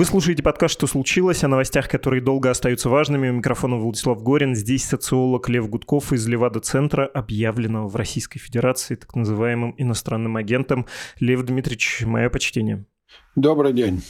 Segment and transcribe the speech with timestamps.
[0.00, 3.28] Вы слушаете подкаст «Что случилось?» о новостях, которые долго остаются важными.
[3.28, 4.54] У микрофона Владислав Горин.
[4.54, 10.86] Здесь социолог Лев Гудков из Левада-центра, объявленного в Российской Федерации так называемым иностранным агентом.
[11.18, 12.86] Лев Дмитриевич, мое почтение.
[13.36, 14.02] Добрый день.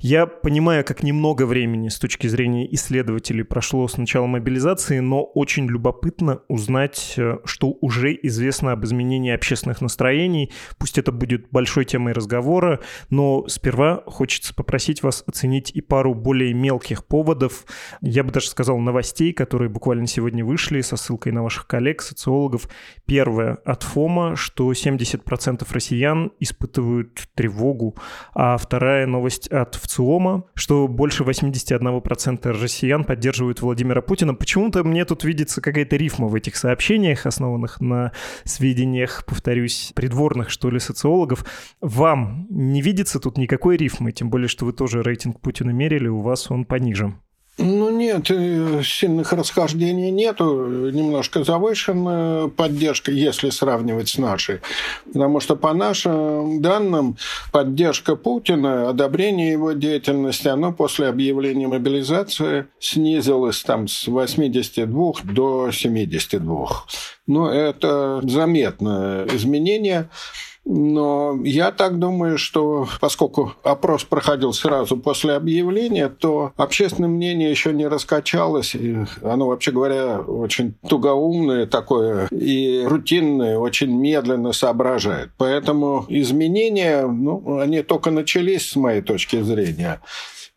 [0.00, 5.66] Я понимаю, как немного времени с точки зрения исследователей прошло с начала мобилизации, но очень
[5.66, 10.52] любопытно узнать, э, что уже известно об изменении общественных настроений.
[10.78, 16.52] Пусть это будет большой темой разговора, но сперва хочется попросить вас оценить и пару более
[16.52, 17.64] мелких поводов,
[18.00, 22.68] я бы даже сказал новостей, которые буквально сегодня вышли со ссылкой на ваших коллег, социологов.
[23.06, 27.96] Первое от ФОМа, что 70% россиян испытывают тревогу,
[28.34, 34.34] а вторая новость от ВЦИОМа, что больше 81% россиян поддерживают Владимира Путина.
[34.34, 38.12] Почему-то мне тут видится какая-то рифма в этих сообщениях, основанных на
[38.44, 41.44] сведениях, повторюсь, придворных, что ли, социологов.
[41.82, 46.20] Вам не видится тут никакой рифмы, тем более, что вы тоже рейтинг Путина мерили, у
[46.20, 47.14] вас он пониже.
[47.56, 54.60] Ну нет, э, сильных расхождений нету, немножко завышенная поддержка, если сравнивать с нашей.
[55.06, 57.16] Потому что по нашим данным
[57.52, 66.68] поддержка Путина, одобрение его деятельности, оно после объявления мобилизации снизилось там с 82 до 72.
[67.28, 70.08] Ну, это заметное изменение.
[70.64, 77.72] Но я так думаю, что поскольку опрос проходил сразу после объявления, то общественное мнение еще
[77.72, 78.74] не раскачалось.
[78.74, 85.30] И оно, вообще говоря, очень тугоумное такое и рутинное, очень медленно соображает.
[85.36, 90.00] Поэтому изменения, ну, они только начались с моей точки зрения.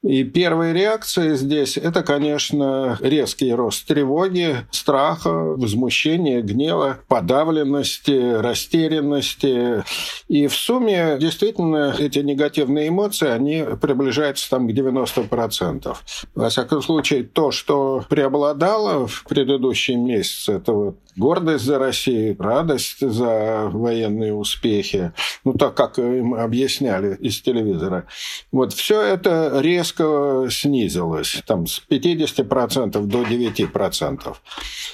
[0.04, 9.84] И первая реакция здесь– это, конечно, резкий рост тревоги, страха, возмущения, гнева, подавленности, растерянности.
[10.28, 15.96] И в сумме действительно эти негативные эмоции, они приближаются там к 90%.
[16.36, 23.00] Во всяком случае, то, что преобладало в предыдущие месяцы, это вот гордость за Россию, радость
[23.00, 25.12] за военные успехи,
[25.44, 28.06] ну так как им объясняли из телевизора.
[28.52, 34.36] Вот все это резко снизилось, там с 50% до 9%.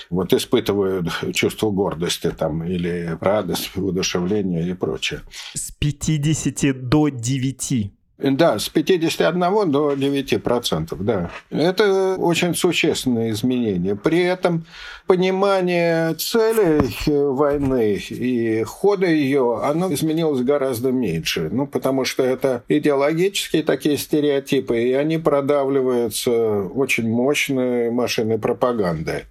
[0.10, 5.22] Вот испытывают чувство гордости там или радость, воодушевление и прочее.
[5.54, 11.32] С 50 до 9 да, с 51 до 9 процентов, да.
[11.50, 13.96] Это очень существенное изменение.
[13.96, 14.66] При этом
[15.08, 21.50] понимание цели войны и хода ее, оно изменилось гораздо меньше.
[21.52, 29.26] Ну, потому что это идеологические такие стереотипы, и они продавливаются очень мощной машиной пропаганды.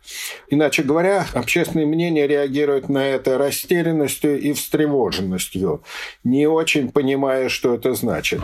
[0.49, 5.83] Иначе говоря, общественное мнение реагирует на это растерянностью и встревоженностью,
[6.25, 8.41] не очень понимая, что это значит.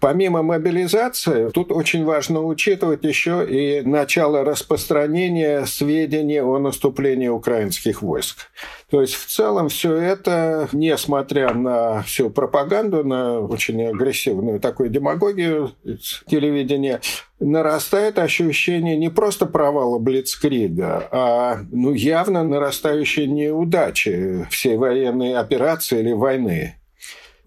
[0.00, 8.50] Помимо мобилизации, тут очень важно учитывать еще и начало распространения сведений о наступлении украинских войск.
[8.90, 15.72] То есть в целом все это, несмотря на всю пропаганду, на очень агрессивную такую демагогию
[16.26, 17.00] телевидения,
[17.38, 26.12] нарастает ощущение не просто провала Блицкрига, а ну, явно нарастающей неудачи всей военной операции или
[26.12, 26.77] войны.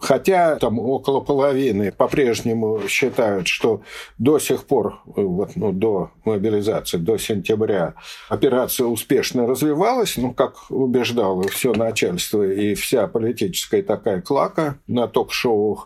[0.01, 3.83] Хотя там около половины по-прежнему считают, что
[4.17, 7.93] до сих пор, вот, ну, до мобилизации, до сентября,
[8.27, 15.85] операция успешно развивалась, ну, как убеждало все начальство и вся политическая такая клака на ток-шоу.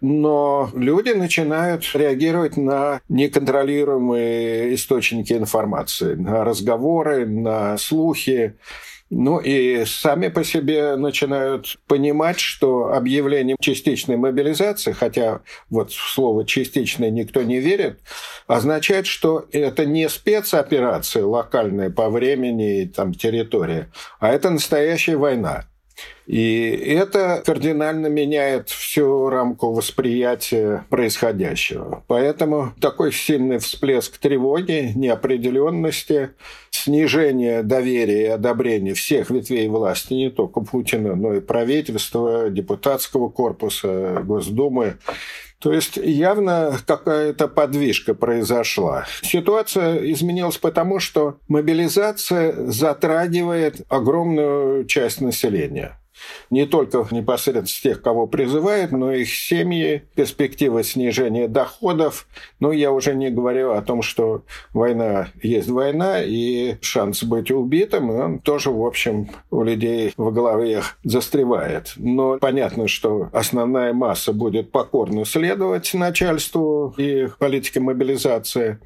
[0.00, 8.54] Но люди начинают реагировать на неконтролируемые источники информации, на разговоры, на слухи.
[9.08, 16.44] Ну и сами по себе начинают понимать, что объявление частичной мобилизации, хотя вот в слово
[16.44, 18.00] «частичной» никто не верит,
[18.48, 23.86] означает, что это не спецоперация локальная по времени и там, территории,
[24.18, 25.66] а это настоящая война.
[26.26, 32.02] И это кардинально меняет всю рамку восприятия происходящего.
[32.08, 36.30] Поэтому такой сильный всплеск тревоги, неопределенности,
[36.70, 44.20] снижение доверия и одобрения всех ветвей власти, не только Путина, но и правительства, депутатского корпуса,
[44.24, 44.96] Госдумы,
[45.58, 49.06] то есть явно какая-то подвижка произошла.
[49.22, 55.98] Ситуация изменилась потому, что мобилизация затрагивает огромную часть населения.
[56.50, 62.26] Не только непосредственно тех, кого призывают, но и их семьи, перспективы снижения доходов.
[62.60, 64.42] Ну, я уже не говорю о том, что
[64.72, 70.82] война есть война, и шанс быть убитым, он тоже, в общем, у людей в голове
[71.04, 71.92] застревает.
[71.96, 78.78] Но понятно, что основная масса будет покорно следовать начальству и политике мобилизации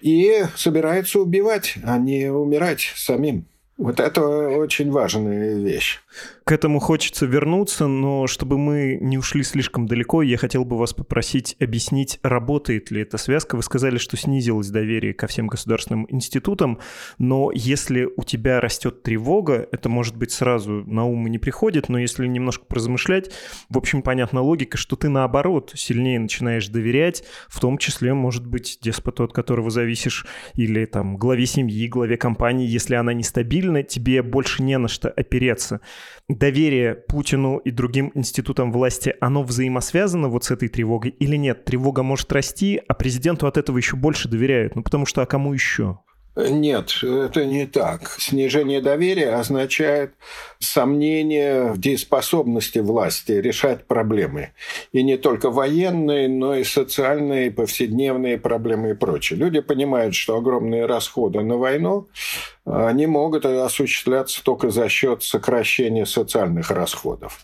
[0.00, 3.46] и собирается убивать, а не умирать самим.
[3.78, 6.00] Вот это очень важная вещь.
[6.42, 10.94] К этому хочется вернуться, но чтобы мы не ушли слишком далеко, я хотел бы вас
[10.94, 13.54] попросить объяснить, работает ли эта связка.
[13.54, 16.80] Вы сказали, что снизилось доверие ко всем государственным институтам,
[17.18, 21.88] но если у тебя растет тревога, это, может быть, сразу на ум и не приходит,
[21.88, 23.30] но если немножко поразмышлять,
[23.68, 28.78] в общем, понятна логика, что ты, наоборот, сильнее начинаешь доверять, в том числе, может быть,
[28.82, 34.62] деспоту, от которого зависишь, или там главе семьи, главе компании, если она нестабильна, тебе больше
[34.62, 35.80] не на что опереться
[36.28, 41.64] доверие Путину и другим институтам власти, оно взаимосвязано вот с этой тревогой или нет?
[41.64, 44.76] Тревога может расти, а президенту от этого еще больше доверяют.
[44.76, 45.98] Ну, потому что а кому еще?
[46.38, 48.10] Нет, это не так.
[48.20, 50.14] Снижение доверия означает
[50.60, 54.52] сомнение в дееспособности власти решать проблемы.
[54.92, 59.36] И не только военные, но и социальные, повседневные проблемы и прочее.
[59.36, 62.06] Люди понимают, что огромные расходы на войну
[62.64, 67.40] они могут осуществляться только за счет сокращения социальных расходов.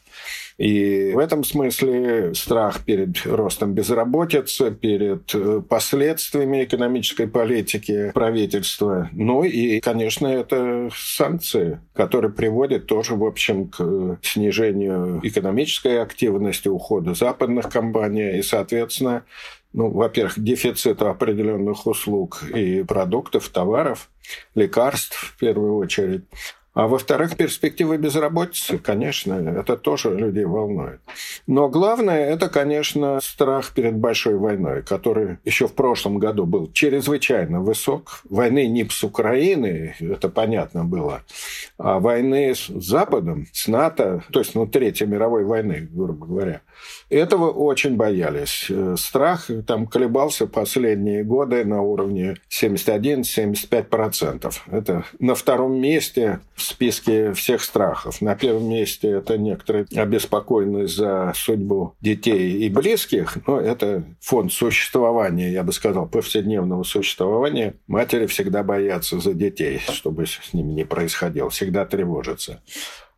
[0.56, 9.08] И в этом смысле страх перед ростом безработицы, перед э, последствиями экономической политики правительства.
[9.12, 17.14] Ну и, конечно, это санкции, которые приводят тоже, в общем, к снижению экономической активности, ухода
[17.14, 19.24] западных компаний и, соответственно,
[19.72, 24.08] ну, во-первых, дефициту определенных услуг и продуктов, товаров,
[24.54, 26.22] лекарств в первую очередь.
[26.74, 30.98] А во-вторых, перспективы безработицы, конечно, это тоже людей волнует.
[31.46, 37.60] Но главное, это, конечно, страх перед большой войной, который еще в прошлом году был чрезвычайно
[37.60, 38.22] высок.
[38.28, 41.22] Войны не с Украиной, это понятно было,
[41.78, 46.60] а войны с Западом, с НАТО, то есть, ну, Третьей мировой войны, грубо говоря.
[47.08, 48.68] Этого очень боялись.
[48.96, 54.52] Страх там колебался последние годы на уровне 71-75%.
[54.66, 58.20] Это на втором месте в списке всех страхов.
[58.20, 65.52] На первом месте это некоторые обеспокоенность за судьбу детей и близких, но это фонд существования,
[65.52, 67.74] я бы сказал, повседневного существования.
[67.86, 72.62] Матери всегда боятся за детей, чтобы с ними не происходило, всегда тревожатся.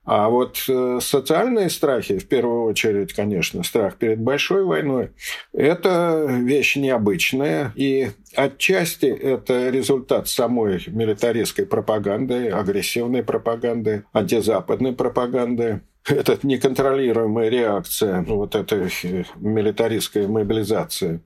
[0.06, 5.10] А вот э, социальные страхи, в первую очередь, конечно, страх перед большой войной,
[5.52, 7.72] это вещь необычная.
[7.74, 18.54] И отчасти это результат самой милитаристской пропаганды, агрессивной пропаганды, антизападной пропаганды это неконтролируемая реакция вот
[18.54, 18.90] этой
[19.36, 21.20] милитаристской мобилизации.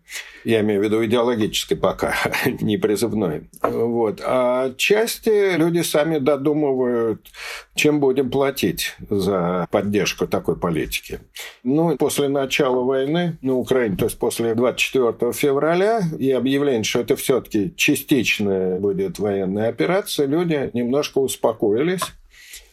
[0.45, 2.15] Я имею в виду идеологической пока,
[2.61, 3.49] не призывной.
[3.63, 4.21] Вот.
[4.25, 7.27] А части люди сами додумывают,
[7.75, 11.21] чем будем платить за поддержку такой политики.
[11.63, 17.17] Ну, после начала войны на Украине, то есть после 24 февраля, и объявление, что это
[17.17, 22.03] все-таки частичная будет военная операция, люди немножко успокоились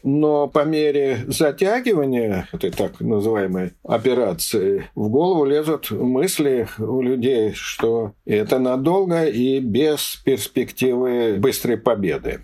[0.03, 8.13] но по мере затягивания этой так называемой операции в голову лезут мысли у людей, что
[8.25, 12.41] это надолго и без перспективы быстрой победы.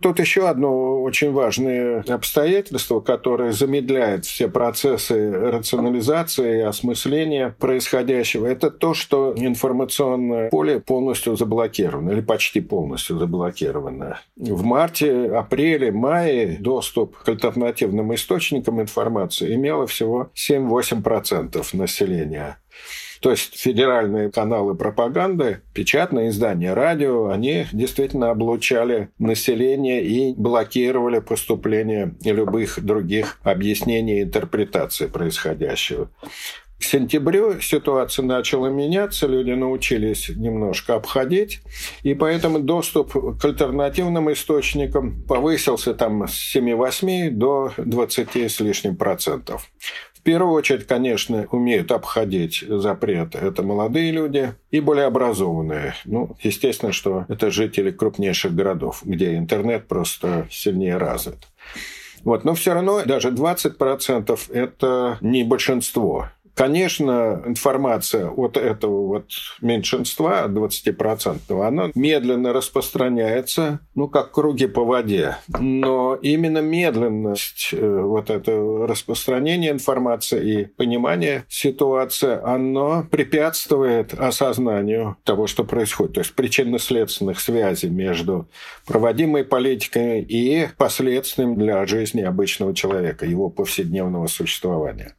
[0.00, 8.70] Тут еще одно очень важное обстоятельство, которое замедляет все процессы рационализации и осмысления происходящего, это
[8.70, 14.20] то, что информационное поле полностью заблокировано или почти полностью заблокировано.
[14.36, 22.58] В марте, апреле, мае доступ к альтернативным источникам информации имело всего 7-8% населения.
[23.20, 32.14] То есть федеральные каналы пропаганды, печатные издания, радио, они действительно облучали население и блокировали поступление
[32.24, 36.10] любых других объяснений и интерпретаций происходящего.
[36.78, 41.60] К сентябрю ситуация начала меняться, люди научились немножко обходить,
[42.04, 49.68] и поэтому доступ к альтернативным источникам повысился там с 7-8 до 20 с лишним процентов.
[50.28, 53.34] Первую очередь, конечно, умеют обходить запрет.
[53.34, 55.94] Это молодые люди и более образованные.
[56.04, 61.48] Ну, естественно, что это жители крупнейших городов, где интернет просто сильнее развит.
[62.24, 66.28] Вот, но все равно даже 20% это не большинство
[66.58, 75.36] Конечно, информация от этого вот меньшинства, 20%, она медленно распространяется, ну, как круги по воде.
[75.56, 78.50] Но именно медленность э, вот это
[78.88, 86.14] распространение информации и понимание ситуации, оно препятствует осознанию того, что происходит.
[86.14, 88.48] То есть причинно-следственных связей между
[88.84, 95.14] проводимой политикой и последствием для жизни обычного человека, его повседневного существования.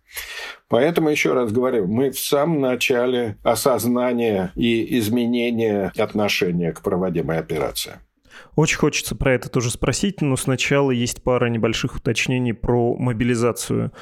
[0.68, 8.00] Поэтому, еще раз говорю, мы в самом начале осознания и изменения отношения к проводимой операции.
[8.60, 13.94] Очень хочется про это тоже спросить, но сначала есть пара небольших уточнений про мобилизацию.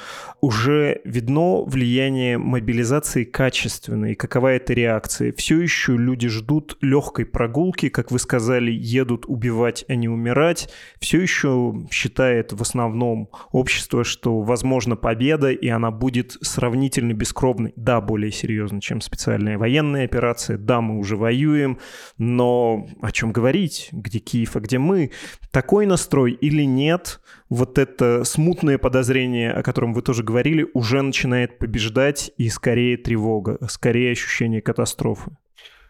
[0.42, 5.32] Уже видно влияние мобилизации качественной, какова это реакция?
[5.38, 10.74] Все еще люди ждут легкой прогулки, как вы сказали, едут убивать, а не умирать.
[11.00, 17.74] Все еще считает в основном общество, что возможна победа, и она будет сравнительно бескровной.
[17.76, 20.58] Да, более серьезно, чем специальная военная операция.
[20.58, 21.78] Да, мы уже воюем,
[22.18, 23.90] но о чем говорить?
[23.92, 25.12] Где Киев, а где мы,
[25.52, 31.60] такой настрой или нет, вот это смутное подозрение, о котором вы тоже говорили, уже начинает
[31.60, 35.32] побеждать и скорее тревога, скорее ощущение катастрофы.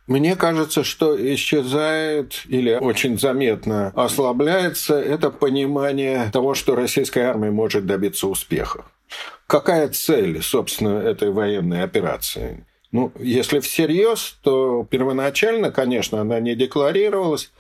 [0.08, 7.86] Мне кажется, что исчезает или очень заметно ослабляется это понимание того, что российская армия может
[7.86, 8.86] добиться успеха.
[9.48, 12.66] Какая цель, собственно, этой военной операции?
[12.94, 17.52] Ну, если всерьез, то первоначально, конечно, она не декларировалась,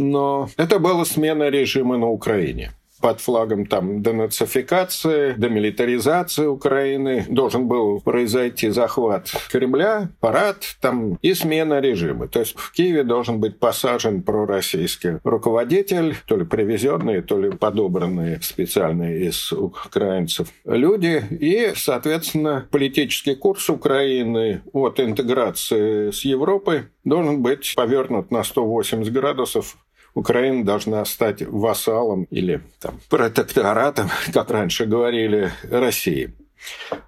[0.00, 7.24] но это была смена режима на Украине под флагом там денацификации, демилитаризации Украины.
[7.28, 12.28] Должен был произойти захват Кремля, парад там и смена режима.
[12.28, 18.40] То есть в Киеве должен быть посажен пророссийский руководитель, то ли привезенные, то ли подобранные
[18.42, 21.22] специально из украинцев люди.
[21.30, 29.76] И, соответственно, политический курс Украины от интеграции с Европой должен быть повернут на 180 градусов
[30.14, 36.32] Украина должна стать вассалом или там, протекторатом, как раньше говорили, России.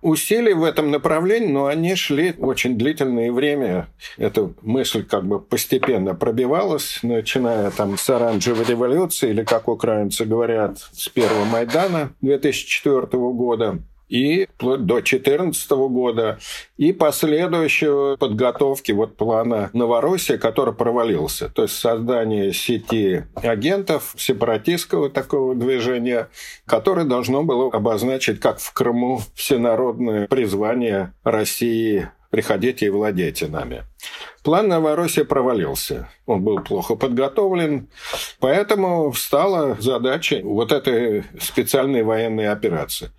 [0.00, 3.88] Усилия в этом направлении, но они шли очень длительное время.
[4.16, 10.78] Эта мысль как бы постепенно пробивалась, начиная там с оранжевой революции, или, как украинцы говорят,
[10.92, 13.78] с первого Майдана 2004 года
[14.12, 16.38] и вплоть до 2014 года,
[16.76, 21.48] и последующего подготовки вот плана Новороссии, который провалился.
[21.48, 26.28] То есть создание сети агентов сепаратистского такого движения,
[26.66, 33.84] которое должно было обозначить, как в Крыму, всенародное призвание России приходите и владейте нами.
[34.42, 36.08] План Новороссии провалился.
[36.26, 37.88] Он был плохо подготовлен,
[38.40, 43.10] поэтому встала задача вот этой специальной военной операции.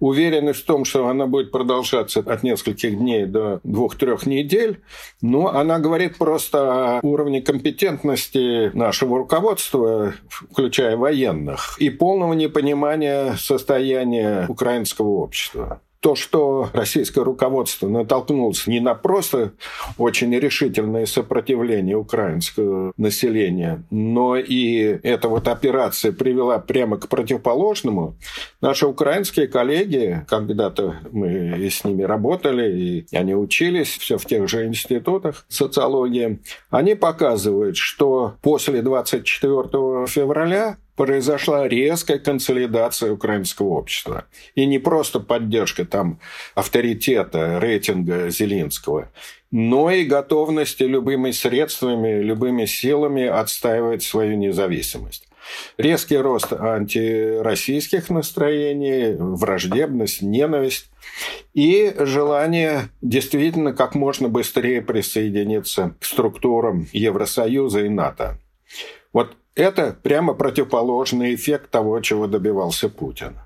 [0.00, 4.80] Уверенность в том, что она будет продолжаться от нескольких дней до двух-трех недель,
[5.20, 14.46] но она говорит просто о уровне компетентности нашего руководства, включая военных, и полного непонимания состояния
[14.48, 19.52] украинского общества то, что российское руководство натолкнулось не на просто
[19.98, 28.16] очень решительное сопротивление украинского населения, но и эта вот операция привела прямо к противоположному,
[28.60, 34.66] наши украинские коллеги, когда-то мы с ними работали, и они учились все в тех же
[34.66, 36.40] институтах социологии,
[36.70, 44.26] они показывают, что после 24 февраля произошла резкая консолидация украинского общества.
[44.54, 46.20] И не просто поддержка там
[46.54, 49.10] авторитета, рейтинга Зеленского,
[49.50, 55.26] но и готовности любыми средствами, любыми силами отстаивать свою независимость.
[55.76, 60.88] Резкий рост антироссийских настроений, враждебность, ненависть
[61.52, 68.38] и желание действительно как можно быстрее присоединиться к структурам Евросоюза и НАТО.
[69.12, 73.38] Вот это прямо противоположный эффект того, чего добивался Путин.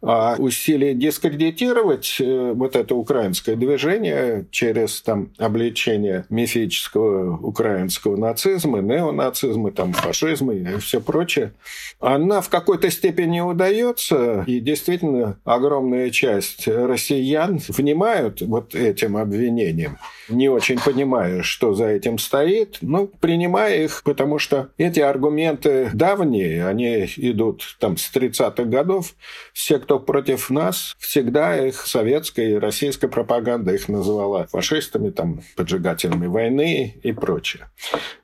[0.00, 9.72] А усилие дискредитировать э, вот это украинское движение через там, обличение мифического украинского нацизма, неонацизма,
[9.72, 11.52] там, фашизма и все прочее,
[11.98, 20.48] она в какой-то степени удается, и действительно огромная часть россиян внимают вот этим обвинениям, не
[20.48, 27.10] очень понимая, что за этим стоит, но принимая их, потому что эти аргументы давние, они
[27.16, 29.14] идут там с 30-х годов,
[29.52, 36.26] все, кто против нас, всегда их советская и российская пропаганда их называла фашистами, там, поджигателями
[36.26, 37.70] войны и прочее.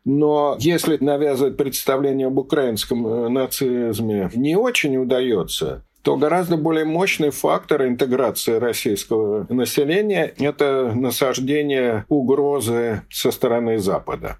[0.04, 7.30] Но если навязывать представление об украинском э, нацизме не очень удается, то гораздо более мощный
[7.30, 14.36] фактор интеграции российского населения– это насаждение угрозы со стороны Запада.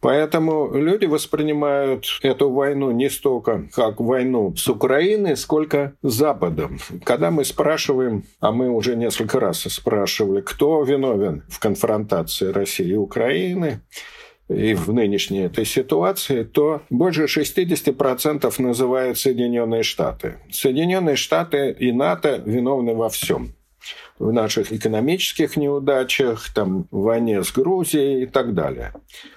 [0.00, 6.78] Поэтому люди воспринимают эту войну не столько как войну с Украиной, сколько с Западом.
[7.04, 12.96] Когда мы спрашиваем, а мы уже несколько раз спрашивали, кто виновен в конфронтации России и
[12.96, 13.80] Украины,
[14.48, 20.38] и в нынешней этой ситуации, то больше 60% называют Соединенные Штаты.
[20.50, 23.52] Соединенные Штаты и НАТО виновны во всем
[24.18, 28.92] в наших экономических неудачах, там, в войне с Грузией и так далее.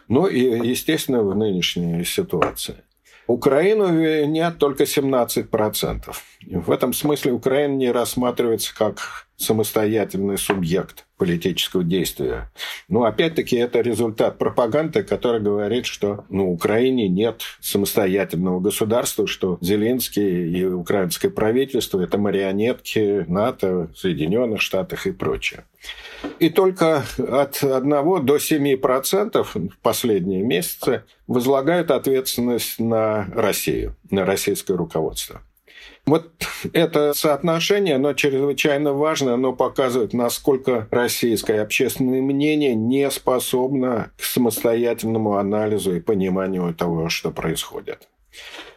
[0.07, 2.83] Ну и, естественно, в нынешней ситуации.
[3.27, 3.89] Украину
[4.25, 6.15] нет только 17%.
[6.47, 12.51] В этом смысле Украина не рассматривается как самостоятельный субъект политического действия.
[12.87, 20.49] Но опять-таки это результат пропаганды, которая говорит, что ну, Украине нет самостоятельного государства, что Зеленский
[20.49, 25.65] и украинское правительство– это марионетки НАТО, Соединенных Штатов и прочее.
[26.39, 27.89] И только от 1
[28.25, 35.41] до 7% в последние месяцы возлагают ответственность на Россию, на российское руководство.
[36.05, 36.31] Вот
[36.73, 45.37] это соотношение, оно чрезвычайно важно, оно показывает, насколько российское общественное мнение не способно к самостоятельному
[45.37, 48.07] анализу и пониманию того, что происходит.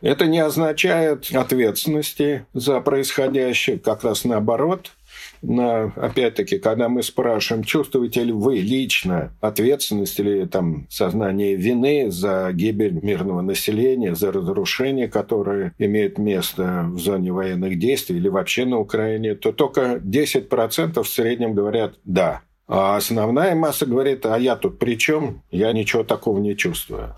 [0.02, 4.92] Это не означает ответственности за происходящее, как раз наоборот–
[5.42, 12.50] на, опять-таки, когда мы спрашиваем, чувствуете ли вы лично ответственность или там сознание вины за
[12.52, 18.78] гибель мирного населения, за разрушения, которые имеют место в зоне военных действий или вообще на
[18.78, 22.42] Украине, то только 10% в среднем говорят «да».
[22.66, 25.42] А основная масса говорит, а я тут при чем?
[25.50, 27.14] Я ничего такого не чувствую.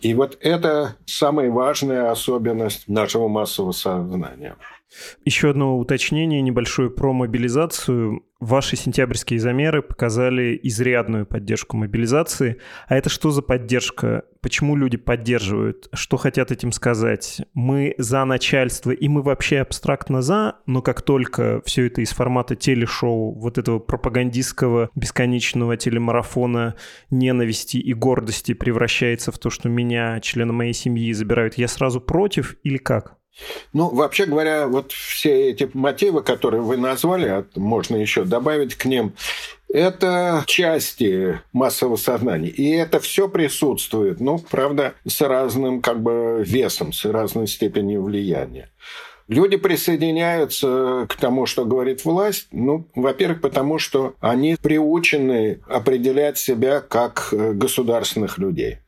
[0.00, 4.56] И вот это самая важная особенность нашего массового сознания.
[5.24, 8.24] Еще одно уточнение небольшое про мобилизацию.
[8.40, 12.58] Ваши сентябрьские замеры показали изрядную поддержку мобилизации.
[12.88, 14.24] А это что за поддержка?
[14.42, 15.88] Почему люди поддерживают?
[15.94, 17.40] Что хотят этим сказать?
[17.54, 22.54] Мы за начальство, и мы вообще абстрактно за, но как только все это из формата
[22.54, 26.74] телешоу, вот этого пропагандистского бесконечного телемарафона
[27.10, 32.56] ненависти и гордости превращается в то, что меня, члена моей семьи, забирают, я сразу против
[32.62, 33.16] или как?
[33.72, 38.84] Ну, вообще говоря, вот все эти мотивы, которые вы назвали, а можно еще добавить к
[38.84, 39.14] ним,
[39.68, 42.48] это части массового сознания.
[42.48, 48.70] И это все присутствует, ну, правда, с разным как бы весом, с разной степенью влияния.
[49.26, 56.80] Люди присоединяются к тому, что говорит власть, ну, во-первых, потому что они приучены определять себя
[56.80, 58.80] как э, государственных людей.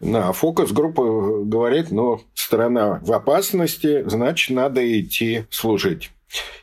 [0.00, 6.10] На фокус-группа говорит, ну, страна в опасности, значит, надо идти служить.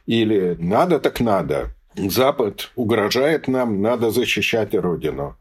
[0.08, 1.70] Или надо так надо.
[1.96, 5.36] Запад угрожает нам, надо защищать Родину.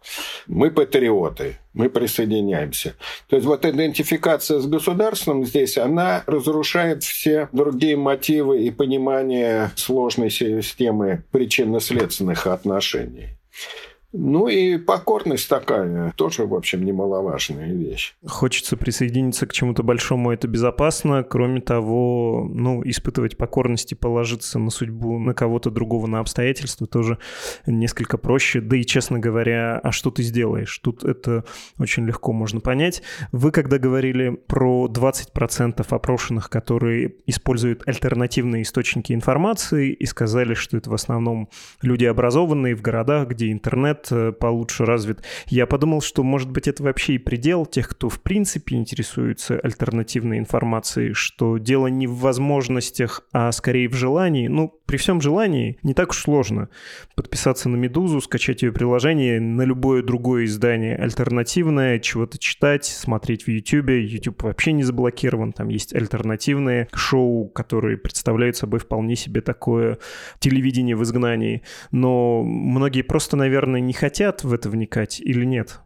[0.47, 2.95] Мы патриоты, мы присоединяемся.
[3.29, 10.31] То есть вот идентификация с государством здесь, она разрушает все другие мотивы и понимание сложной
[10.31, 13.37] системы причинно-следственных отношений.
[14.19, 18.15] Ну и покорность такая, тоже, в общем, немаловажная вещь.
[18.27, 21.23] Хочется присоединиться к чему-то большому, это безопасно.
[21.23, 27.19] Кроме того, ну, испытывать покорность и положиться на судьбу на кого-то другого, на обстоятельства тоже
[27.67, 28.61] несколько проще.
[28.61, 30.79] Да и, честно говоря, а что ты сделаешь?
[30.79, 31.45] Тут это
[31.79, 33.03] очень легко можно понять.
[33.33, 40.89] Вы, когда говорили про 20% опрошенных, которые используют альтернативные источники информации и сказали, что это
[40.89, 41.51] в основном
[41.83, 45.23] люди образованные в городах, где интернет Э, получше развит.
[45.47, 50.39] Я подумал, что, может быть, это вообще и предел тех, кто в принципе интересуется альтернативной
[50.39, 54.49] информацией, что дело не в возможностях, а скорее в желании.
[54.49, 56.69] Ну, при всем желании не так уж сложно
[57.15, 63.49] подписаться на «Медузу», скачать ее приложение, на любое другое издание альтернативное, чего-то читать, смотреть в
[63.49, 63.91] YouTube.
[63.91, 69.99] YouTube вообще не заблокирован, там есть альтернативные шоу, которые представляют собой вполне себе такое
[70.39, 71.63] телевидение в изгнании.
[71.91, 75.81] Но многие просто, наверное, не хотят в это вникать или нет?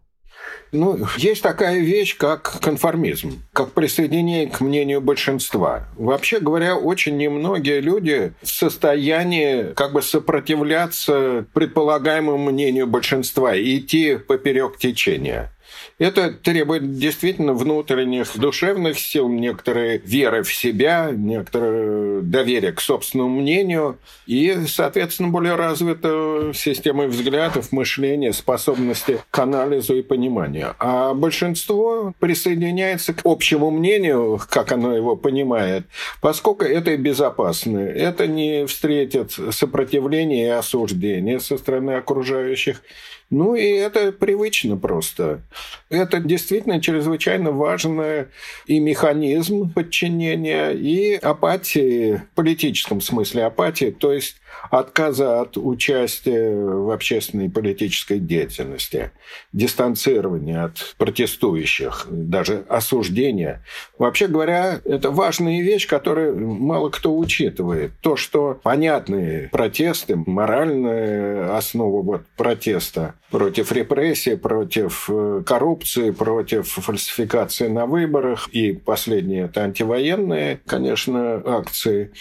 [0.72, 5.88] Ну, есть такая вещь, как конформизм, как присоединение к мнению большинства.
[5.96, 14.16] Вообще говоря, очень немногие люди в состоянии как бы сопротивляться предполагаемому мнению большинства и идти
[14.16, 15.52] поперек течения.
[15.98, 23.98] Это требует действительно внутренних душевных сил, некоторой веры в себя, некоторое доверие к собственному мнению
[24.26, 30.74] и, соответственно, более развитую систему взглядов, мышления, способности к анализу и пониманию.
[30.78, 35.84] А большинство присоединяется к общему мнению, как оно его понимает,
[36.20, 37.78] поскольку это безопасно.
[37.78, 42.82] Это не встретит сопротивления и осуждения со стороны окружающих.
[43.30, 45.42] Ну и это привычно просто.
[45.88, 48.26] Это действительно чрезвычайно важный
[48.66, 54.36] и механизм подчинения, и апатии, в политическом смысле апатии, то есть
[54.70, 59.10] отказа от участия в общественной и политической деятельности,
[59.52, 63.62] дистанцирования от протестующих, даже осуждения.
[63.98, 67.92] Вообще говоря, это важная вещь, которую мало кто учитывает.
[68.00, 77.68] То, что понятные протесты, моральная основа вот протеста против репрессий, против э, коррупции, против фальсификации
[77.68, 82.12] на выборах и последние это антивоенные, конечно, акции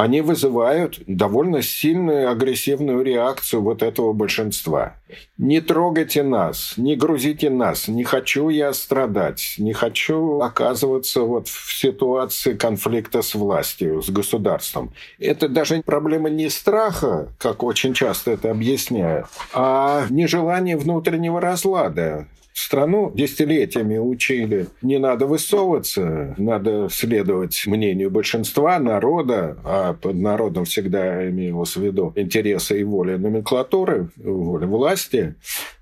[0.00, 4.96] они вызывают довольно сильную агрессивную реакцию вот этого большинства.
[5.36, 11.78] Не трогайте нас, не грузите нас, не хочу я страдать, не хочу оказываться вот в
[11.78, 14.94] ситуации конфликта с властью, с государством.
[15.18, 23.12] Это даже проблема не страха, как очень часто это объясняют, а нежелание внутреннего разлада страну
[23.14, 31.76] десятилетиями учили, не надо высовываться, надо следовать мнению большинства народа, а под народом всегда имелось
[31.76, 35.34] в виду интересы и воля номенклатуры, воля власти,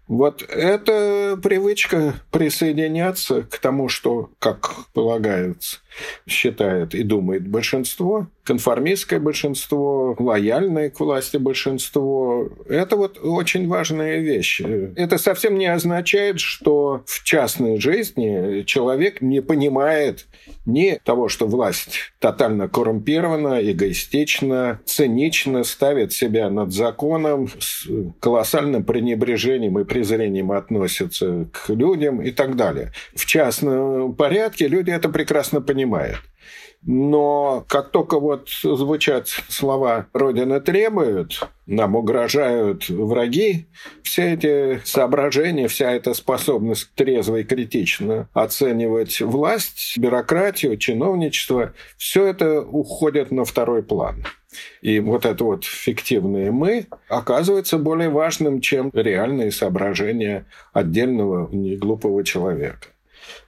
[0.08, 5.80] вот эта привычка присоединяться к тому, что, как полагается,
[6.26, 14.62] считает и думает большинство, конформистское большинство, лояльное к власти большинство, это вот очень важная вещь.
[14.96, 20.26] Это совсем не означает, что в частной жизни человек не понимает
[20.64, 27.86] ни того, что власть тотально коррумпирована, эгоистична, цинично ставит себя над законом, с
[28.20, 32.92] колоссальным пренебрежением и презрением относится к людям и так далее.
[33.14, 35.77] В частном порядке люди это прекрасно понимают.
[36.82, 43.66] Но как только вот звучат слова «Родина требует», нам угрожают враги,
[44.02, 52.62] все эти соображения, вся эта способность трезво и критично оценивать власть, бюрократию, чиновничество, все это
[52.62, 54.24] уходит на второй план.
[54.80, 62.86] И вот это вот фиктивное «мы» оказывается более важным, чем реальные соображения отдельного неглупого человека.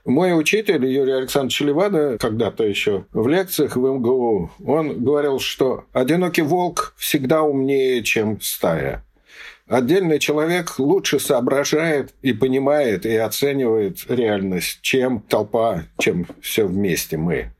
[0.05, 6.41] Мой учитель Юрий Александрович Левада, когда-то еще в лекциях в МГУ, он говорил, что одинокий
[6.41, 9.03] волк всегда умнее, чем стая.
[9.67, 17.53] Отдельный человек лучше соображает и понимает и оценивает реальность, чем толпа, чем все вместе мы.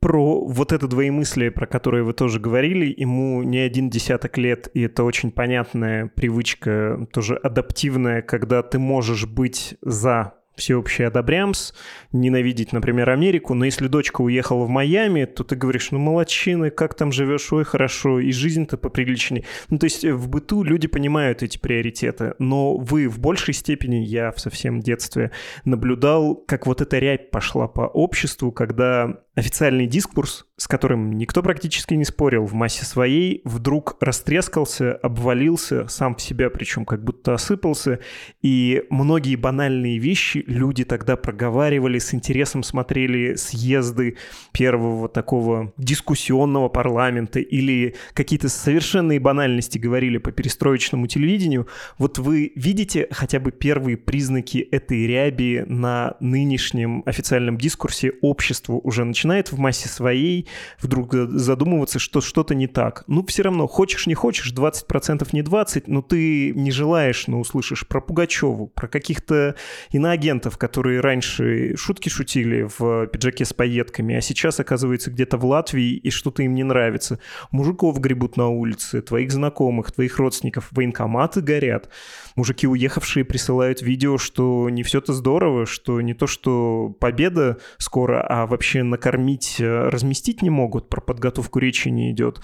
[0.00, 4.82] Про вот это двоемыслие, про которое вы тоже говорили, ему не один десяток лет, и
[4.82, 11.72] это очень понятная привычка, тоже адаптивная, когда ты можешь быть за всеобщий одобрямс,
[12.12, 16.94] ненавидеть, например, Америку, но если дочка уехала в Майами, то ты говоришь, ну, молодчины, как
[16.94, 19.44] там живешь, ой, хорошо, и жизнь-то поприличнее.
[19.70, 24.30] Ну, то есть в быту люди понимают эти приоритеты, но вы в большей степени, я
[24.32, 25.30] в совсем детстве
[25.64, 31.94] наблюдал, как вот эта рябь пошла по обществу, когда официальный дискурс, с которым никто практически
[31.94, 38.00] не спорил в массе своей, вдруг растрескался, обвалился сам в себя, причем как будто осыпался,
[38.42, 44.18] и многие банальные вещи люди тогда проговаривали, с интересом смотрели съезды
[44.52, 51.68] первого такого дискуссионного парламента или какие-то совершенные банальности говорили по перестроечному телевидению.
[51.96, 59.04] Вот вы видите хотя бы первые признаки этой ряби на нынешнем официальном дискурсе обществу уже
[59.04, 60.48] начинает начинает в массе своей
[60.80, 63.04] вдруг задумываться, что что-то не так.
[63.06, 67.86] Ну, все равно, хочешь не хочешь, 20% не 20, но ты не желаешь, но услышишь
[67.86, 69.54] про Пугачеву, про каких-то
[69.92, 75.94] иноагентов, которые раньше шутки шутили в пиджаке с пайетками, а сейчас оказывается где-то в Латвии,
[75.94, 77.20] и что-то им не нравится.
[77.52, 81.88] Мужиков гребут на улице, твоих знакомых, твоих родственников, военкоматы горят.
[82.36, 88.46] Мужики, уехавшие, присылают видео, что не все-то здорово, что не то, что победа скоро, а
[88.46, 92.40] вообще на накормить, э, разместить не могут, про подготовку речи не идет.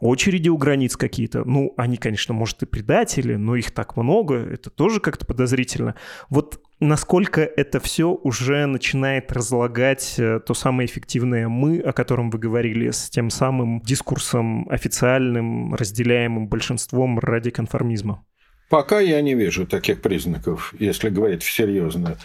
[0.00, 1.44] Очереди у границ какие-то.
[1.44, 5.94] Ну, они, конечно, может, и предатели, но их так много, это тоже как-то подозрительно.
[6.28, 12.38] Вот насколько это все уже начинает разлагать э, то самое эффективное «мы», о котором вы
[12.38, 18.24] говорили, с тем самым дискурсом официальным, разделяемым большинством ради конформизма?
[18.68, 22.16] Пока я не вижу таких признаков, если говорить серьезно.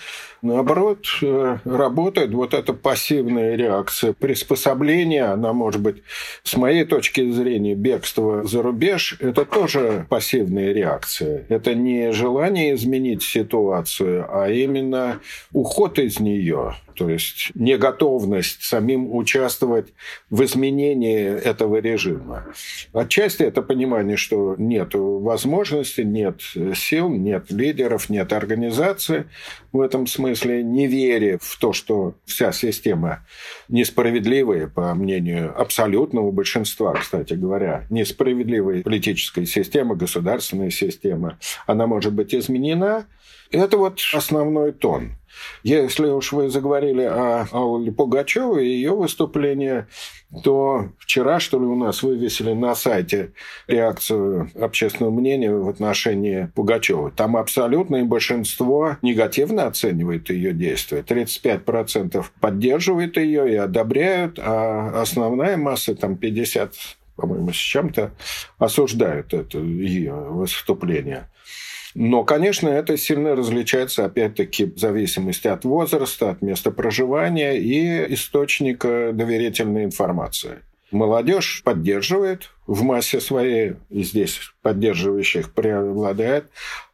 [0.41, 4.13] Наоборот, э, работает вот эта пассивная реакция.
[4.13, 5.97] Приспособление, она может быть,
[6.43, 11.45] с моей точки зрения, бегство за рубеж, это тоже пассивная реакция.
[11.49, 15.19] Это не желание изменить ситуацию, а именно
[15.52, 16.75] уход из нее.
[16.99, 19.93] То есть неготовность самим участвовать
[20.29, 22.47] в изменении этого режима.
[22.91, 26.41] Отчасти это понимание, что нет возможности, нет
[26.75, 29.29] сил, нет лидеров, нет организации
[29.71, 33.25] в этом смысле, не веря в то, что вся система
[33.69, 42.35] несправедливая, по мнению абсолютного большинства, кстати говоря, несправедливая политическая система, государственная система, она может быть
[42.35, 43.05] изменена,
[43.51, 45.13] это вот основной тон.
[45.63, 49.88] Если уж вы заговорили о Алле Пугачевой и ее выступление,
[50.43, 53.33] то вчера, что ли, у нас вывесили на сайте
[53.67, 57.12] реакцию общественного мнения в отношении Пугачевой.
[57.12, 61.03] Там абсолютное большинство негативно оценивает ее действия.
[61.07, 66.73] 35% поддерживает ее и одобряют, а основная масса, там 50
[67.15, 68.12] по-моему, с чем-то
[68.59, 71.27] осуждают это ее выступление.
[72.01, 79.12] Но, конечно, это сильно различается, опять-таки, в зависимости от возраста, от места проживания и источника
[79.12, 80.59] доверительной информации.
[80.91, 86.45] Молодежь поддерживает в массе своей, и здесь поддерживающих преобладает,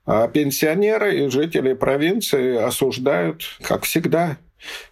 [0.07, 4.37] а пенсионеры и жители провинции осуждают, как всегда.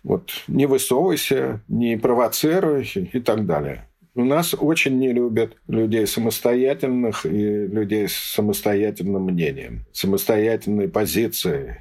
[0.03, 3.87] Вот не высовывайся, не провоцируй и так далее.
[4.15, 11.77] У нас очень не любят людей самостоятельных и людей с самостоятельным мнением, самостоятельной позицией.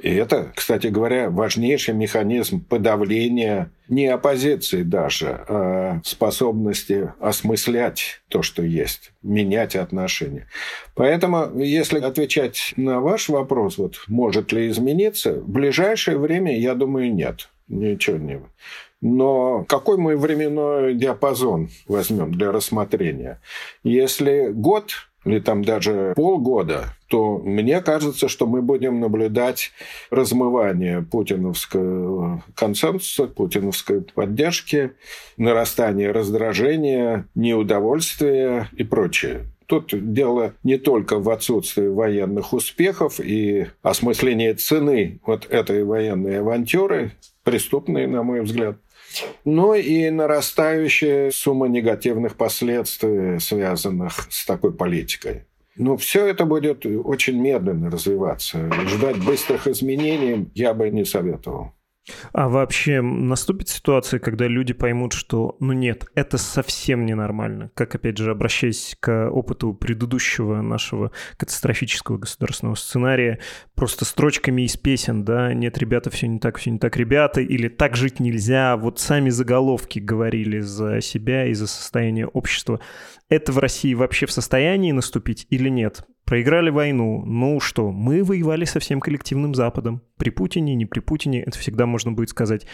[0.00, 8.62] И это, кстати говоря, важнейший механизм подавления не оппозиции даже, а способности осмыслять то, что
[8.62, 10.48] есть, менять отношения.
[10.94, 17.12] Поэтому, если отвечать на ваш вопрос, вот, может ли измениться, в ближайшее время, я думаю,
[17.12, 17.48] нет.
[17.68, 18.40] Ничего не
[19.00, 23.40] но какой мы временной диапазон возьмем для рассмотрения?
[23.82, 24.92] Если год
[25.26, 29.72] или там даже полгода, то мне кажется, что мы будем наблюдать
[30.10, 34.92] размывание путиновского консенсуса, путиновской поддержки,
[35.36, 39.46] нарастание раздражения, неудовольствия и прочее.
[39.66, 47.12] Тут дело не только в отсутствии военных успехов и осмыслении цены вот этой военной авантюры,
[47.42, 48.76] преступной, на мой взгляд,
[49.44, 55.44] но и нарастающая сумма негативных последствий, связанных с такой политикой.
[55.76, 58.70] Но все это будет очень медленно развиваться.
[58.88, 61.72] Ждать быстрых изменений я бы не советовал.
[62.32, 67.70] А вообще наступит ситуация, когда люди поймут, что, ну нет, это совсем ненормально.
[67.74, 73.40] Как, опять же, обращаясь к опыту предыдущего нашего катастрофического государственного сценария,
[73.74, 77.68] просто строчками из песен, да, нет, ребята, все не так, все не так, ребята, или
[77.68, 82.80] так жить нельзя, вот сами заголовки говорили за себя и за состояние общества.
[83.28, 86.04] Это в России вообще в состоянии наступить или нет?
[86.24, 87.24] Проиграли войну.
[87.24, 90.02] Ну что, мы воевали со всем коллективным Западом.
[90.16, 92.66] При Путине, не при Путине, это всегда можно будет сказать.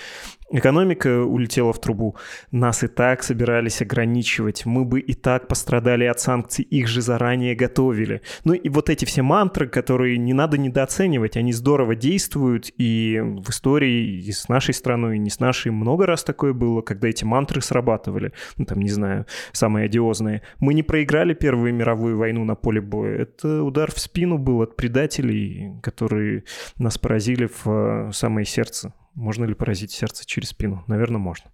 [0.50, 2.16] Экономика улетела в трубу.
[2.50, 4.66] Нас и так собирались ограничивать.
[4.66, 8.20] Мы бы и так пострадали от санкций, их же заранее готовили.
[8.44, 12.70] Ну и вот эти все мантры, которые не надо недооценивать, они здорово действуют.
[12.76, 16.83] И в истории и с нашей страной, и не с нашей много раз такое было,
[16.83, 18.33] когда эти мантры срабатывали.
[18.57, 20.42] Ну там, не знаю, самые одиозные.
[20.59, 24.76] Мы не проиграли Первую мировую войну на поле боя это удар в спину был от
[24.76, 26.44] предателей, которые
[26.78, 28.95] нас поразили в э, самое сердце.
[29.14, 30.85] Можно ли поразить сердце через спину?
[30.87, 31.51] Наверное, можно.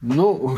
[0.00, 0.56] Ну,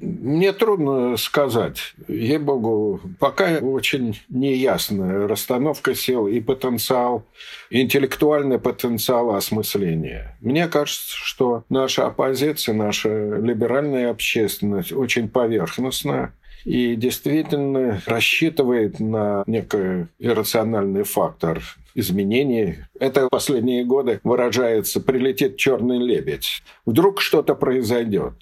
[0.00, 1.94] мне трудно сказать.
[2.06, 7.24] Ей-богу, пока очень неясная расстановка сил и потенциал,
[7.70, 10.36] интеллектуальный потенциал осмысления.
[10.40, 16.32] Мне кажется, что наша оппозиция, наша либеральная общественность очень поверхностная
[16.64, 21.62] и действительно рассчитывает на некий иррациональный фактор
[21.98, 22.76] изменений.
[22.98, 26.62] Это последние годы выражается «прилетит черный лебедь».
[26.86, 28.34] Вдруг что-то произойдет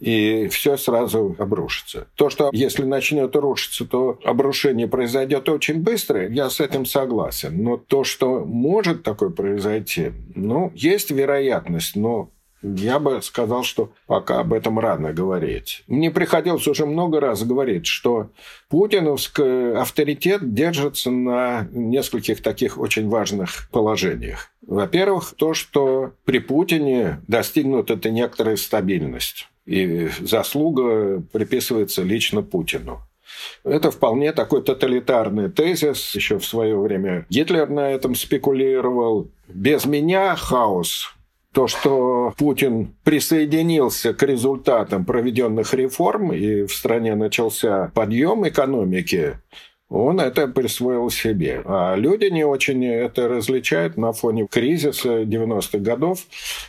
[0.00, 2.08] и все сразу обрушится.
[2.16, 7.62] То, что если начнет рушиться, то обрушение произойдет очень быстро, я с этим согласен.
[7.62, 12.30] Но то, что может такое произойти, ну, есть вероятность, но
[12.74, 15.84] я бы сказал, что пока об этом рано говорить.
[15.86, 18.30] Мне приходилось уже много раз говорить, что
[18.68, 24.50] путиновский авторитет держится на нескольких таких очень важных положениях.
[24.66, 29.48] Во-первых, то, что при Путине достигнута некоторая стабильность.
[29.64, 33.00] И заслуга приписывается лично Путину.
[33.64, 36.14] Это вполне такой тоталитарный тезис.
[36.14, 39.28] Еще в свое время Гитлер на этом спекулировал.
[39.48, 41.15] Без меня хаос.
[41.56, 49.38] То, что Путин присоединился к результатам проведенных реформ, и в стране начался подъем экономики,
[49.88, 51.62] он это присвоил себе.
[51.64, 56.26] А люди не очень это различают на фоне кризиса 90-х годов.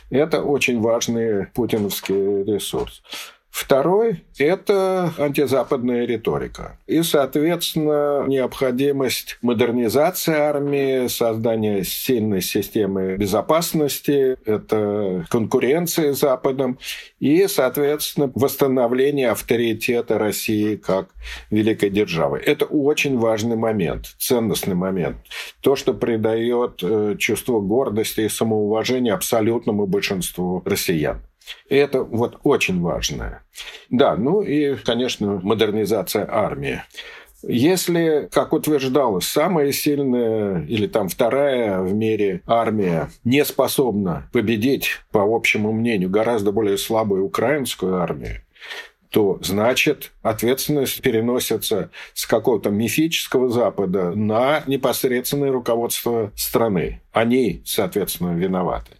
[0.08, 3.02] Это очень важный путиновский ресурс.
[3.50, 6.78] Второй– это антизападная риторика.
[6.86, 16.78] И, соответственно, необходимость модернизации армии, создания сильной системы безопасности, это конкуренция с Западом
[17.20, 21.08] и, соответственно, восстановление авторитета России как
[21.50, 22.38] великой державы.
[22.38, 25.16] Это очень важный момент, ценностный момент.
[25.62, 31.20] То, что придает э, чувство гордости и самоуважения абсолютному большинству россиян.
[31.68, 33.42] И это вот очень важное.
[33.90, 36.82] Да, ну и, конечно, модернизация армии.
[37.42, 45.22] Если, как утверждалось, самая сильная или там вторая в мире армия не способна победить, по
[45.22, 48.42] общему мнению, гораздо более слабую украинскую армию,
[49.10, 57.00] то значит ответственность переносится с какого-то мифического Запада на непосредственное руководство страны.
[57.12, 58.97] Они, соответственно, виноваты.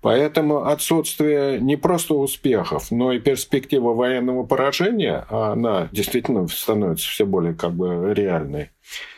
[0.00, 7.54] Поэтому отсутствие не просто успехов, но и перспектива военного поражения, она действительно становится все более
[7.54, 8.70] как бы реальной,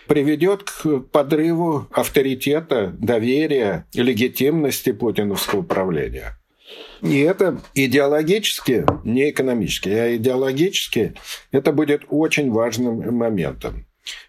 [0.06, 6.38] приведет к подрыву авторитета, доверия легитимности путиновского правления.
[7.02, 11.14] И это идеологически, не экономически, а идеологически
[11.52, 13.86] это будет очень важным моментом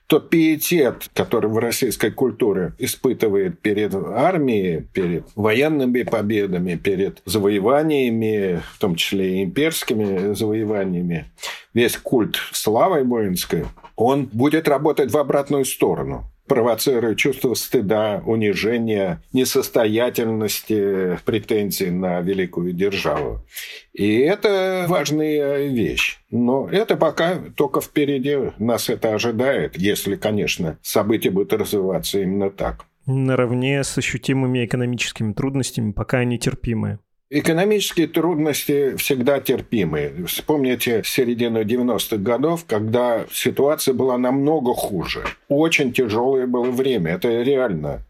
[0.08, 8.80] тот пиетет, который в российской культуре испытывает перед армией, перед военными победами, перед завоеваниями, в
[8.80, 11.32] том числе и имперскими завоеваниями,
[11.74, 21.18] весь культ славы воинской, он будет работать в обратную сторону провоцируя чувство стыда, унижения, несостоятельности,
[21.24, 23.40] претензий на великую державу.
[23.94, 26.20] И это важная вещь.
[26.30, 32.84] Но это пока только впереди нас это ожидает, если, конечно, события будут развиваться именно так.
[33.06, 37.00] Наравне с ощутимыми экономическими трудностями, пока они терпимые.
[37.34, 40.26] Экономические трудности всегда терпимы.
[40.28, 45.24] Вспомните середину 90-х годов, когда ситуация была намного хуже.
[45.48, 48.04] Очень тяжелое было время, это реально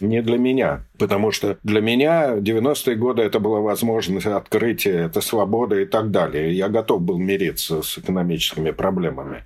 [0.00, 0.82] не для меня.
[0.98, 6.52] Потому что для меня 90-е годы это была возможность открытия, это свобода и так далее.
[6.52, 9.44] Я готов был мириться с экономическими проблемами.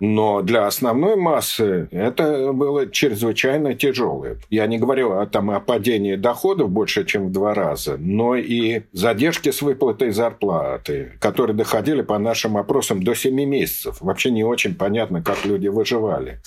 [0.00, 4.38] Но для основной массы это было чрезвычайно тяжелое.
[4.50, 8.82] Я не говорю о, там, о падении доходов больше, чем в два раза, но и
[8.92, 13.98] задержки с выплатой зарплаты, которые доходили по нашим опросам до 7 месяцев.
[14.00, 16.40] Вообще не очень понятно, как люди выживали.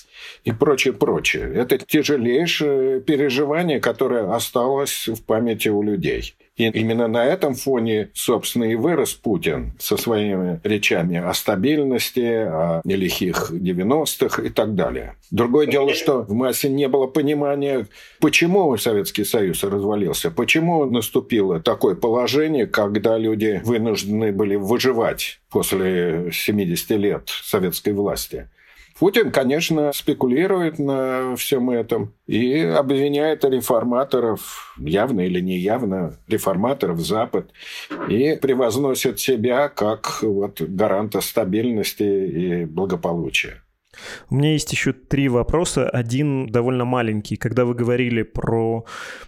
[0.43, 1.51] И прочее, прочее.
[1.53, 6.36] Это тяжелейшее переживание, которое осталось в памяти у людей.
[6.57, 12.81] И именно на этом фоне, собственно, и вырос Путин со своими речами о стабильности, о
[12.85, 15.15] нелихих 90-х и так далее.
[15.31, 17.87] Другое дело, что в массе не было понимания,
[18.21, 26.89] почему Советский Союз развалился, почему наступило такое положение, когда люди вынуждены были выживать после 70
[26.91, 28.47] лет советской власти.
[28.97, 37.51] Путин, конечно, спекулирует на всем этом и обвиняет реформаторов, явно или неявно, реформаторов Запад,
[38.08, 43.64] и превозносит себя как вот гаранта стабильности и благополучия.
[44.29, 45.89] У меня есть еще три вопроса.
[45.89, 47.36] Один довольно маленький.
[47.36, 48.86] Когда вы говорили про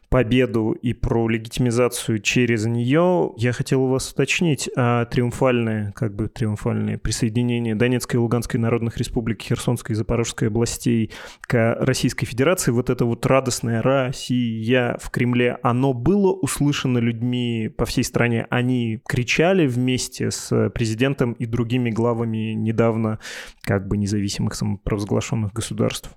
[0.10, 6.30] победу и про легитимизацию через нее, я хотел у вас уточнить, а триумфальное, как бы
[6.30, 12.90] триумфальное присоединение Донецкой и Луганской народных республик, Херсонской и Запорожской областей к Российской Федерации, вот
[12.90, 18.48] это вот радостная Россия в Кремле, оно было услышано людьми по всей стране?
[18.50, 23.20] Они кричали вместе с президентом и другими главами недавно
[23.62, 26.10] как бы независимых самопровозглашенных государств?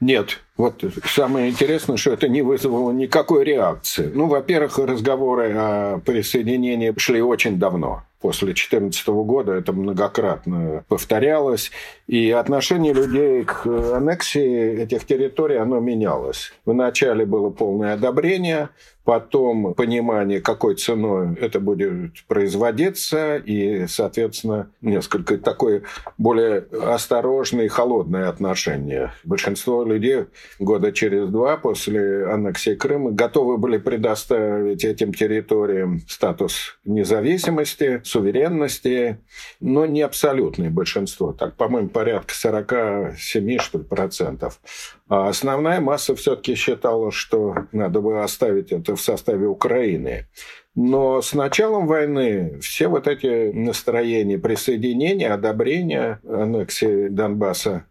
[0.00, 0.40] Нет.
[0.56, 4.10] Вот самое интересное, что это не вызвало никакой реакции.
[4.14, 11.70] Ну, во-первых, разговоры о присоединении шли очень давно после 2014 года это многократно повторялось,
[12.06, 16.54] и отношение людей к аннексии этих территорий, оно менялось.
[16.64, 18.70] Вначале было полное одобрение,
[19.04, 25.82] потом понимание, какой ценой это будет производиться, и, соответственно, несколько такое
[26.16, 29.12] более осторожное и холодное отношение.
[29.24, 30.24] Большинство людей
[30.58, 39.18] года через два после аннексии Крыма готовы были предоставить этим территориям статус независимости, суверенности,
[39.60, 41.32] но не абсолютное большинство.
[41.32, 44.60] Так, по-моему, порядка 47 что ли, процентов.
[45.08, 50.28] А основная масса все-таки считала, что надо бы оставить это в составе Украины.
[50.76, 57.86] Но с началом войны все вот эти настроения присоединения, одобрения аннексии Донбасса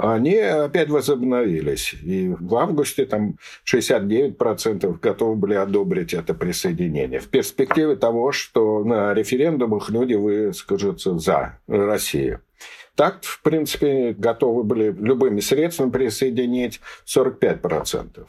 [0.00, 1.94] они опять возобновились.
[2.02, 3.38] И в августе там
[3.70, 7.20] 69% готовы были одобрить это присоединение.
[7.20, 12.40] В перспективе того, что на референдумах люди выскажутся за Россию.
[12.96, 18.26] Так, в принципе, готовы были любыми средствами присоединить 45%.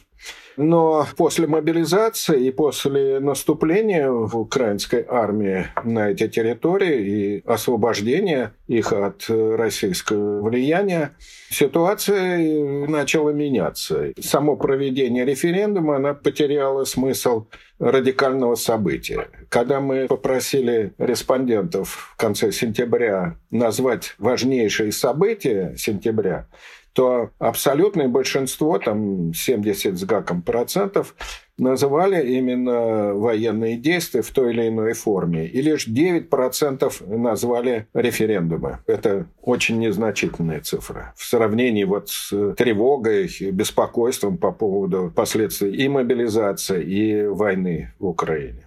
[0.58, 8.92] Но после мобилизации и после наступления в украинской армии на эти территории и освобождения их
[8.92, 11.16] от российского влияния,
[11.52, 14.12] ситуация начала меняться.
[14.20, 17.46] Само проведение референдума, она потеряла смысл
[17.78, 19.28] радикального события.
[19.50, 26.48] Когда мы попросили респондентов в конце сентября назвать важнейшие события сентября,
[26.98, 31.14] то абсолютное большинство, там 70 с гаком процентов,
[31.56, 35.46] называли именно военные действия в той или иной форме.
[35.46, 38.80] И лишь 9% назвали референдумы.
[38.88, 41.14] Это очень незначительная цифра.
[41.16, 48.67] В сравнении вот с тревогой, беспокойством по поводу последствий и мобилизации, и войны в Украине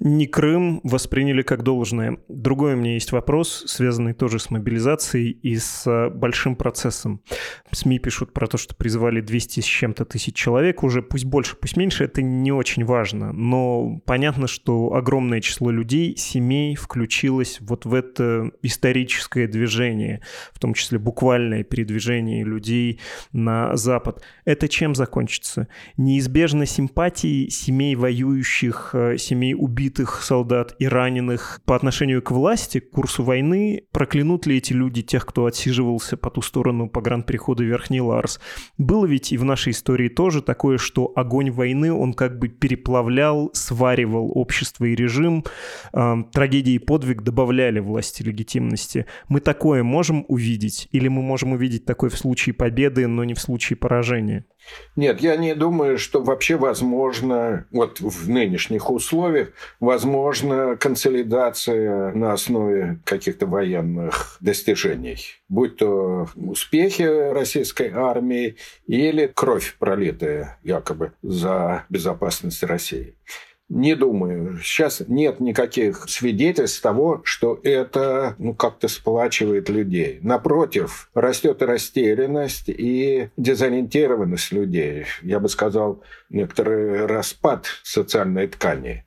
[0.00, 2.18] не Крым восприняли как должное.
[2.28, 7.22] Другой у меня есть вопрос, связанный тоже с мобилизацией и с э, большим процессом.
[7.72, 11.76] СМИ пишут про то, что призвали 200 с чем-то тысяч человек уже, пусть больше, пусть
[11.76, 17.94] меньше, это не очень важно, но понятно, что огромное число людей, семей включилось вот в
[17.94, 20.22] это историческое движение,
[20.52, 23.00] в том числе буквальное передвижение людей
[23.32, 24.22] на Запад.
[24.44, 25.68] Это чем закончится?
[25.96, 32.90] Неизбежно симпатии семей воюющих, э, семей убитых солдат и раненых по отношению к власти, к
[32.90, 38.40] курсу войны, проклянут ли эти люди тех, кто отсиживался по ту сторону погранперехода Верхний Ларс.
[38.78, 43.50] Было ведь и в нашей истории тоже такое, что огонь войны, он как бы переплавлял,
[43.52, 45.44] сваривал общество и режим,
[45.92, 49.04] э, трагедии и подвиг добавляли власти легитимности.
[49.28, 50.88] Мы такое можем увидеть?
[50.92, 54.46] Или мы можем увидеть такое в случае победы, но не в случае поражения?
[54.96, 59.50] Нет, я не думаю, что вообще возможно, вот в нынешних условиях,
[59.80, 68.56] возможно консолидация на основе каких-то военных достижений, будь то успехи российской армии
[68.86, 73.14] или кровь пролитая якобы за безопасность России.
[73.68, 74.58] Не думаю.
[74.62, 80.20] Сейчас нет никаких свидетельств того, что это ну, как-то сплачивает людей.
[80.22, 85.04] Напротив, растет растерянность и дезориентированность людей.
[85.22, 89.04] Я бы сказал, некоторый распад социальной ткани.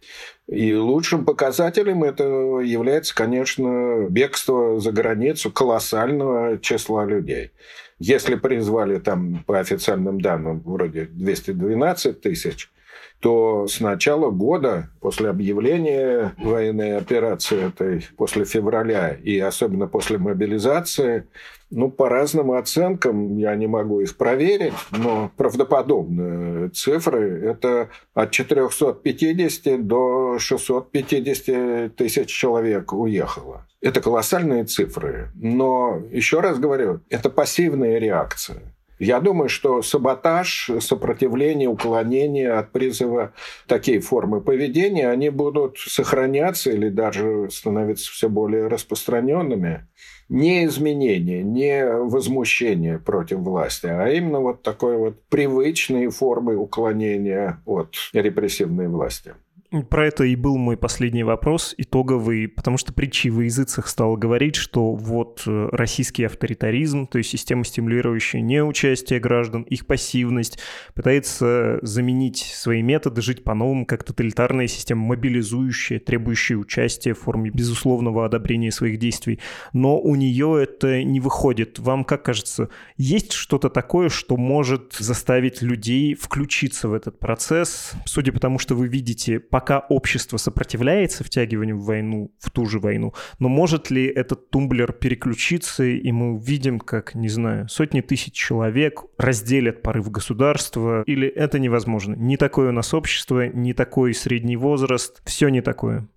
[0.48, 7.52] И лучшим показателем этого является, конечно, бегство за границу колоссального числа людей.
[7.98, 12.70] Если призвали там по официальным данным вроде 212 тысяч,
[13.22, 21.28] то с начала года, после объявления военной операции этой, после февраля и особенно после мобилизации,
[21.70, 29.88] ну, по разным оценкам, я не могу их проверить, но правдоподобные цифры– это от 450
[29.88, 33.68] до 650 тысяч человек уехало.
[33.80, 35.30] Это колоссальные цифры.
[35.36, 38.62] Но, еще раз говорю, это пассивная реакция.
[39.02, 43.34] Я думаю, что саботаж, сопротивление, уклонение от призыва,
[43.66, 49.88] такие формы поведения, они будут сохраняться или даже становиться все более распространенными.
[50.30, 57.96] Не изменение, не возмущение против власти, а именно вот такой вот привычные формы уклонения от
[58.14, 59.34] репрессивной власти.
[59.90, 64.58] Про это и был мой последний вопрос, итоговый, потому что притчи в языцах стал говорить,
[64.58, 70.60] что вот э, российский авторитаризм, то есть система, стимулирующая неучастие граждан, их пассивность,
[70.94, 78.26] пытается заменить свои методы, жить по-новому, как тоталитарная система, мобилизующая, требующая участия в форме безусловного
[78.26, 79.40] одобрения своих действий.
[79.72, 81.80] Но у нее это не выходит.
[81.80, 82.68] Вам как кажется,
[82.98, 87.94] есть что-то такое, что может заставить людей включиться в этот процесс?
[88.06, 92.66] Судя по тому, что вы видите, по пока общество сопротивляется втягиванию в войну, в ту
[92.66, 98.02] же войну, но может ли этот тумблер переключиться, и мы увидим, как, не знаю, сотни
[98.02, 102.16] тысяч человек разделят порыв государства, или это невозможно?
[102.16, 106.08] Не такое у нас общество, не такой средний возраст, все не такое.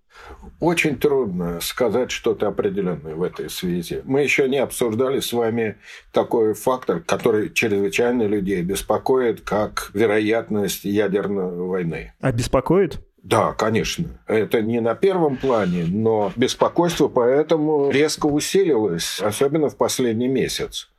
[0.60, 4.00] Очень трудно сказать что-то определенное в этой связи.
[4.04, 5.76] Мы еще не обсуждали с вами
[6.12, 12.14] такой фактор, который чрезвычайно людей беспокоит, как вероятность ядерной войны.
[12.20, 13.00] А беспокоит?
[13.24, 14.20] Да, конечно.
[14.26, 20.90] Это не на первом плане, но беспокойство поэтому резко усилилось, особенно в последний месяц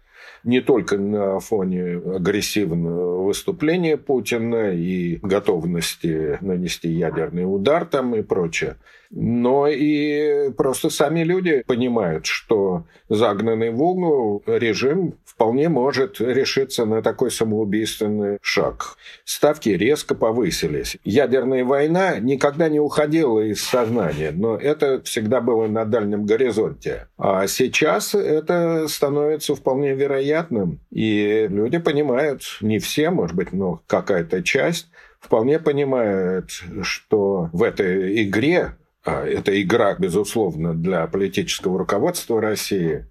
[0.45, 8.77] не только на фоне агрессивного выступления Путина и готовности нанести ядерный удар там и прочее,
[9.15, 17.01] но и просто сами люди понимают, что загнанный в угол режим вполне может решиться на
[17.01, 18.97] такой самоубийственный шаг.
[19.23, 20.97] Ставки резко повысились.
[21.03, 27.07] Ядерная война никогда не уходила из сознания, но это всегда было на дальнем горизонте.
[27.17, 30.79] А сейчас это становится вполне вероятным.
[30.91, 34.87] И люди понимают, не все, может быть, но какая-то часть,
[35.19, 36.49] вполне понимают,
[36.83, 38.75] что в этой игре
[39.11, 43.05] это игра, безусловно, для политического руководства России,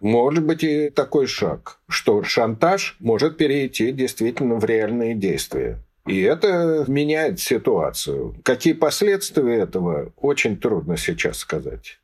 [0.00, 5.78] может быть и такой шаг, что шантаж может перейти действительно в реальные действия.
[6.06, 8.34] И это меняет ситуацию.
[8.42, 12.00] Какие последствия этого, очень трудно сейчас сказать.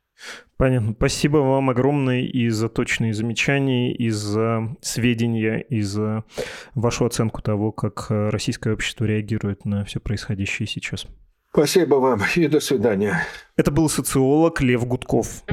[0.57, 0.93] Понятно.
[0.93, 6.25] Спасибо вам огромное и за точные замечания, и за сведения, и за
[6.75, 11.07] вашу оценку того, как российское общество реагирует на все происходящее сейчас.
[11.51, 13.25] Спасибо вам и до свидания.
[13.55, 15.43] Это был социолог Лев Гудков.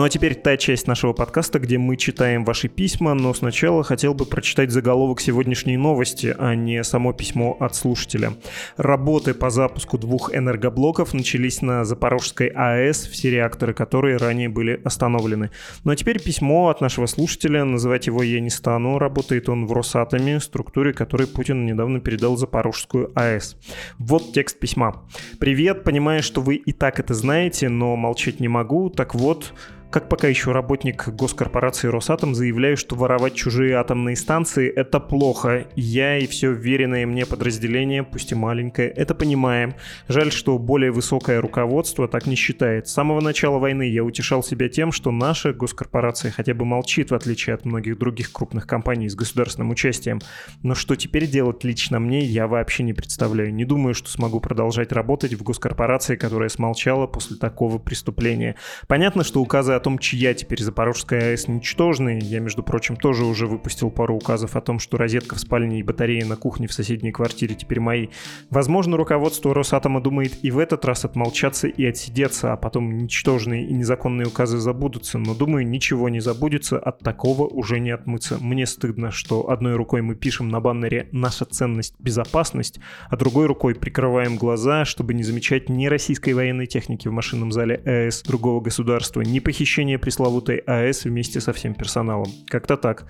[0.00, 4.14] Ну а теперь та часть нашего подкаста, где мы читаем ваши письма, но сначала хотел
[4.14, 8.32] бы прочитать заголовок сегодняшней новости, а не само письмо от слушателя.
[8.78, 15.50] Работы по запуску двух энергоблоков начались на Запорожской АЭС, все реакторы которые ранее были остановлены.
[15.84, 19.72] Ну а теперь письмо от нашего слушателя, называть его я не стану, работает он в
[19.74, 23.58] Росатоме, структуре которой Путин недавно передал Запорожскую АЭС.
[23.98, 25.04] Вот текст письма.
[25.38, 29.52] «Привет, понимаю, что вы и так это знаете, но молчать не могу, так вот,
[29.90, 35.66] как пока еще работник госкорпорации Росатом заявляю, что воровать чужие атомные станции— это плохо.
[35.74, 39.74] Я и все веренное мне подразделение, пусть и маленькое, это понимаем.
[40.06, 42.86] Жаль, что более высокое руководство так не считает.
[42.86, 47.14] С самого начала войны я утешал себя тем, что наша госкорпорация хотя бы молчит, в
[47.14, 50.20] отличие от многих других крупных компаний с государственным участием.
[50.62, 53.52] Но что теперь делать лично мне, я вообще не представляю.
[53.52, 58.54] Не думаю, что смогу продолжать работать в госкорпорации, которая смолчала после такого преступления.
[58.86, 62.20] Понятно, что указы о том, чья теперь Запорожская АЭС ничтожная.
[62.20, 65.82] Я, между прочим, тоже уже выпустил пару указов о том, что розетка в спальне и
[65.82, 68.08] батарея на кухне в соседней квартире теперь мои.
[68.50, 73.72] Возможно, руководство Росатома думает и в этот раз отмолчаться и отсидеться, а потом ничтожные и
[73.72, 75.16] незаконные указы забудутся.
[75.16, 78.36] Но, думаю, ничего не забудется, от такого уже не отмыться.
[78.38, 83.74] Мне стыдно, что одной рукой мы пишем на баннере «Наша ценность– безопасность», а другой рукой
[83.74, 89.22] прикрываем глаза, чтобы не замечать ни российской военной техники в машинном зале АЭС другого государства,
[89.22, 92.26] ни похищения посещение пресловутой АЭС вместе со всем персоналом.
[92.48, 93.06] Как-то так.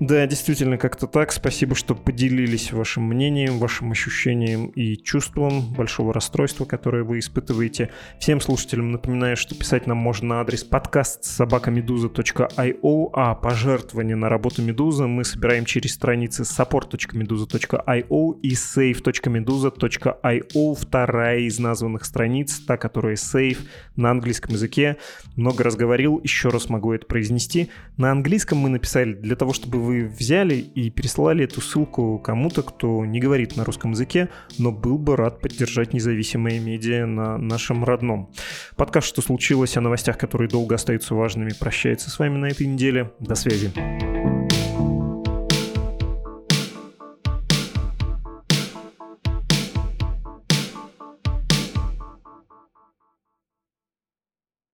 [0.00, 1.30] Да, действительно, как-то так.
[1.32, 7.90] Спасибо, что поделились вашим мнением, вашим ощущением и чувством большого расстройства, которое вы испытываете.
[8.18, 14.62] Всем слушателям напоминаю, что писать нам можно на адрес подкаст собакамедуза.io, а пожертвования на работу
[14.62, 23.58] Медузы мы собираем через страницы support.meduza.io и save.meduza.io, вторая из названных страниц, та, которая save
[23.96, 24.96] на английском языке.
[25.36, 27.70] Много раз говорил, еще раз могу это произнести.
[27.96, 33.04] На английском мы написали для того, чтобы вы взяли и переслали эту ссылку кому-то, кто
[33.04, 34.28] не говорит на русском языке,
[34.58, 38.30] но был бы рад поддержать независимые медиа на нашем родном.
[38.76, 43.10] Подкаст «Что случилось?» о новостях, которые долго остаются важными, прощается с вами на этой неделе.
[43.18, 43.72] До связи.